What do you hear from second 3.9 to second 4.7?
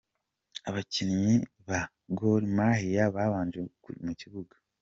mu kibuga:.